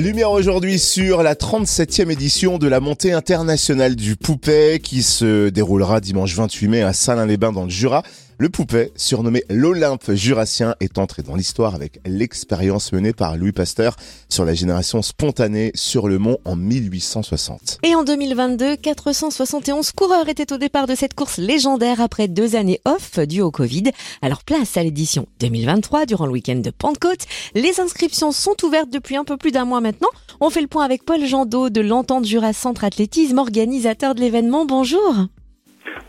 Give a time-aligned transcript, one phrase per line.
[0.00, 6.00] Lumière aujourd'hui sur la 37e édition de la montée internationale du Poupet qui se déroulera
[6.00, 8.02] dimanche 28 mai à Salins-les-Bains dans le Jura.
[8.38, 13.96] Le Poupet, surnommé l'Olympe jurassien, est entré dans l'histoire avec l'expérience menée par Louis Pasteur
[14.28, 17.78] sur la génération spontanée sur le mont en 1860.
[17.82, 22.82] Et en 2022, 471 coureurs étaient au départ de cette course légendaire après deux années
[22.84, 23.84] off dues au Covid.
[24.20, 27.24] Alors place à l'édition 2023 durant le week-end de Pentecôte.
[27.54, 30.10] Les inscriptions sont ouvertes depuis un peu plus d'un mois maintenant.
[30.40, 34.66] On fait le point avec Paul Jandot de l'Entente Jura Centre Athlétisme, organisateur de l'événement.
[34.66, 35.14] Bonjour.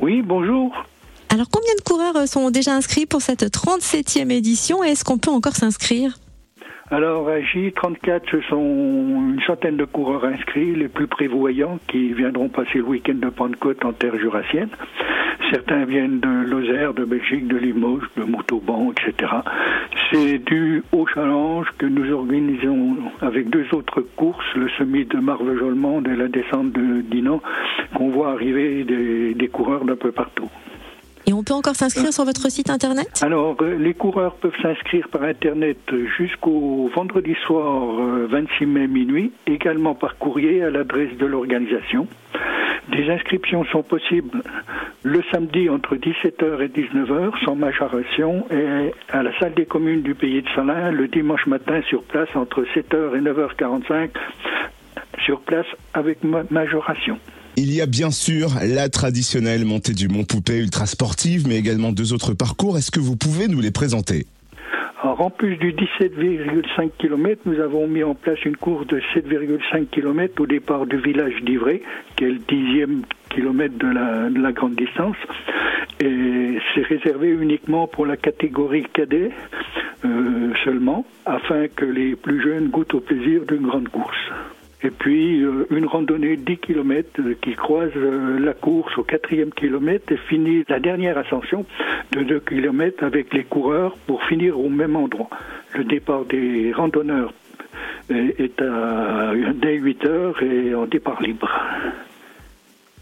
[0.02, 0.74] Oui, bonjour.
[1.30, 5.30] Alors combien de coureurs sont déjà inscrits pour cette 37e édition et est-ce qu'on peut
[5.32, 6.16] encore s'inscrire?
[6.90, 12.48] Alors à J34, ce sont une centaine de coureurs inscrits, les plus prévoyants, qui viendront
[12.48, 14.70] passer le week-end de Pentecôte en terre jurassienne.
[15.52, 19.32] Certains viennent de Lozère, de Belgique, de Limoges, de Montauban, etc.
[20.12, 26.08] C'est dû au challenge que nous organisons avec deux autres courses, le semi de Marvejolemande
[26.08, 27.42] et la descente de Dinan,
[27.96, 30.50] qu'on voit arriver des coureurs d'un peu partout.
[31.30, 33.22] Et on peut encore s'inscrire sur votre site internet?
[33.22, 35.78] Alors, euh, les coureurs peuvent s'inscrire par internet
[36.18, 37.98] jusqu'au vendredi soir
[38.30, 42.08] 26 euh, mai minuit, également par courrier à l'adresse de l'organisation.
[42.94, 44.42] Des inscriptions sont possibles
[45.04, 50.16] le samedi entre 17h et 19h sans majoration et à la salle des communes du
[50.16, 54.10] pays de Salins le dimanche matin sur place entre 7h et 9h45
[55.26, 56.20] sur place avec
[56.50, 57.20] majoration.
[57.60, 61.92] Il y a bien sûr la traditionnelle montée du Mont Poupée ultra sportive, mais également
[61.92, 62.78] deux autres parcours.
[62.78, 64.28] Est-ce que vous pouvez nous les présenter?
[65.02, 69.88] Alors, en plus du 17,5 km, nous avons mis en place une course de 7,5
[69.88, 71.82] km au départ du village d'Ivray,
[72.16, 75.18] qui est le dixième kilomètre de la, de la grande distance.
[76.00, 79.32] Et c'est réservé uniquement pour la catégorie cadet
[80.06, 84.30] euh, seulement, afin que les plus jeunes goûtent au plaisir d'une grande course.
[84.84, 89.04] Et puis euh, une randonnée de 10 km euh, qui croise euh, la course au
[89.04, 91.66] quatrième kilomètre et finit la dernière ascension
[92.12, 95.30] de 2 km avec les coureurs pour finir au même endroit.
[95.74, 97.34] Le départ des randonneurs
[98.10, 101.50] est à dès 8 heures et en départ libre.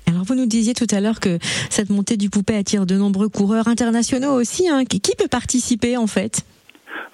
[0.07, 1.37] Alors vous nous disiez tout à l'heure que
[1.69, 4.67] cette montée du poupée attire de nombreux coureurs internationaux aussi.
[4.67, 4.85] Hein.
[4.85, 6.43] Qui peut participer en fait?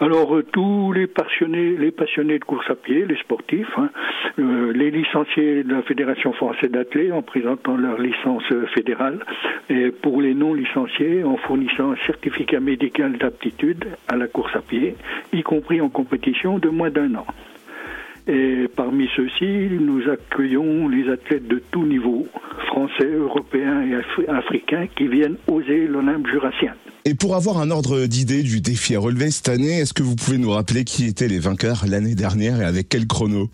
[0.02, 3.90] Alors euh, tous les passionnés, les passionnés de course à pied, les sportifs, hein,
[4.40, 9.20] euh, les licenciés de la Fédération française d'athlètes en présentant leur licence fédérale,
[9.70, 14.62] et pour les non licenciés en fournissant un certificat médical d'aptitude à la course à
[14.62, 14.96] pied,
[15.34, 17.26] y compris en compétition de moins d'un an.
[18.28, 22.28] Et parmi ceux-ci, nous accueillons les athlètes de tous niveaux,
[22.68, 26.74] français, européens et africains, qui viennent oser l'Olympe jurassien.
[27.06, 30.16] Et pour avoir un ordre d'idée du défi à relever cette année, est-ce que vous
[30.16, 33.50] pouvez nous rappeler qui étaient les vainqueurs l'année dernière et avec quel chrono?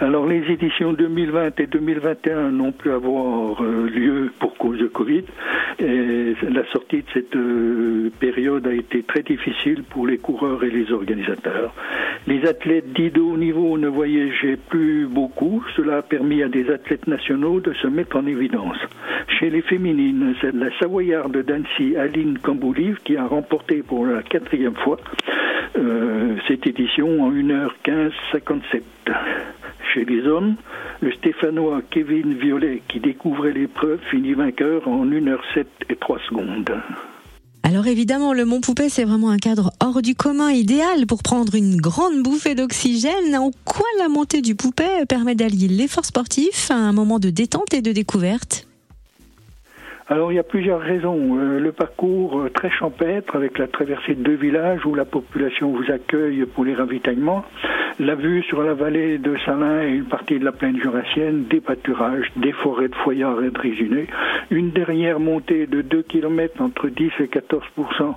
[0.00, 5.22] Alors les éditions 2020 et 2021 n'ont pu avoir euh, lieu pour cause de Covid
[5.82, 10.92] la sortie de cette euh, période a été très difficile pour les coureurs et les
[10.92, 11.74] organisateurs.
[12.26, 15.64] Les athlètes dits de haut niveau ne voyageaient plus beaucoup.
[15.76, 18.76] Cela a permis à des athlètes nationaux de se mettre en évidence.
[19.38, 24.76] Chez les féminines, c'est la Savoyarde d'Annecy, Aline Camboulive, qui a remporté pour la quatrième
[24.76, 24.98] fois
[25.76, 28.82] euh, cette édition en 1h15 57
[29.92, 30.56] chez les hommes,
[31.00, 36.72] le Stéphanois Kevin Violet, qui découvrait l'épreuve, finit vainqueur en 1h07 et 3 secondes.
[37.64, 41.54] Alors évidemment, le Mont Poupée, c'est vraiment un cadre hors du commun, idéal pour prendre
[41.54, 43.36] une grande bouffée d'oxygène.
[43.36, 47.72] En quoi la montée du Poupée permet d'allier l'effort sportif à un moment de détente
[47.72, 48.66] et de découverte?
[50.08, 51.38] Alors il y a plusieurs raisons.
[51.38, 55.72] Euh, le parcours euh, très champêtre avec la traversée de deux villages où la population
[55.72, 57.44] vous accueille pour les ravitaillements,
[57.98, 61.60] la vue sur la vallée de Salins et une partie de la plaine jurassienne, des
[61.60, 64.06] pâturages, des forêts de foyards et de résineux,
[64.50, 68.14] une dernière montée de 2 km entre 10 et 14%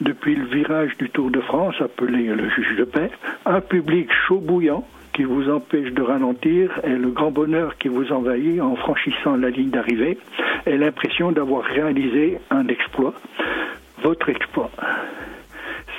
[0.00, 3.10] depuis le virage du Tour de France appelé le juge de paix,
[3.46, 8.12] un public chaud bouillant qui vous empêche de ralentir et le grand bonheur qui vous
[8.12, 10.16] envahit en franchissant la ligne d'arrivée
[10.66, 13.14] et l'impression d'avoir réalisé un exploit,
[14.02, 14.70] votre exploit.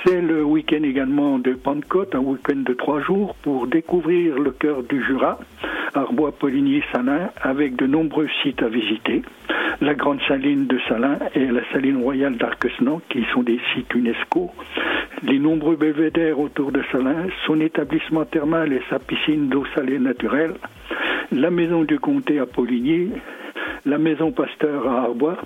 [0.04, 4.82] C'est le week-end également de Pentecôte, un week-end de trois jours pour découvrir le cœur
[4.82, 5.38] du Jura,
[5.94, 9.20] Arbois, Poligny, Salins, avec de nombreux sites à visiter.
[9.82, 14.50] La Grande Saline de Salins et la Saline Royale d'Arquesnan, qui sont des sites UNESCO.
[15.22, 20.54] Les nombreux belvédères autour de Salins, son établissement thermal et sa piscine d'eau salée naturelle.
[21.30, 23.10] La maison du comté à Poligny,
[23.84, 25.36] la maison Pasteur à Arbois,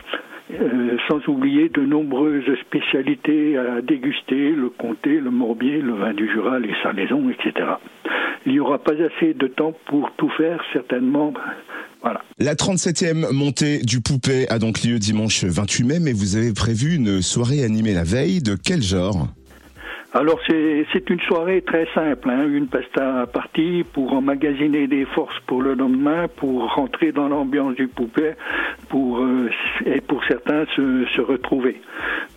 [0.53, 6.31] euh, sans oublier de nombreuses spécialités à déguster, le comté, le morbier, le vin du
[6.31, 7.67] Jura, les salaisons, etc.
[8.45, 11.33] il n'y aura pas assez de temps pour tout faire, certainement.
[12.03, 12.21] Voilà.
[12.39, 16.97] La 37e montée du Poupée a donc lieu dimanche 28 mai, mais vous avez prévu
[16.97, 18.43] une soirée animée la veille.
[18.43, 19.29] De quel genre?
[20.15, 25.61] Alors c'est une soirée très simple, hein, une pasta partie pour emmagasiner des forces pour
[25.61, 28.35] le lendemain, pour rentrer dans l'ambiance du poupée,
[28.89, 29.51] pour euh,
[29.85, 31.81] et pour certains se, se retrouver.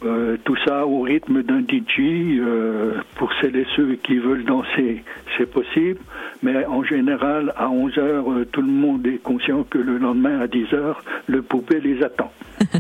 [0.04, 2.40] Euh, tout ça au rythme d'un DJ.
[2.40, 5.04] Euh, pour celles et ceux qui veulent danser,
[5.38, 6.00] c'est possible,
[6.44, 10.40] mais en général à 11 heures, euh, tout le monde est conscient que le lendemain
[10.40, 12.32] à 10 heures, le poupée les attend.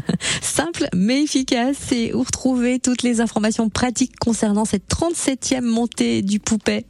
[0.57, 1.92] Simple mais efficace.
[1.92, 6.86] Et où retrouver toutes les informations pratiques concernant cette 37e montée du poupée?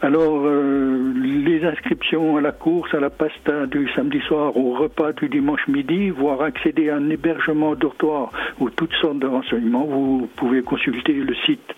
[0.00, 5.10] Alors, euh, les inscriptions à la course, à la pasta du samedi soir, au repas
[5.10, 8.30] du dimanche midi, voire accéder à un hébergement dortoir
[8.60, 11.74] ou toutes sortes de renseignements, vous pouvez consulter le site